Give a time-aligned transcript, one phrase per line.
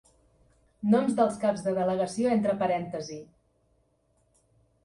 [0.93, 3.19] Noms dels caps de delegació entre parèntesi.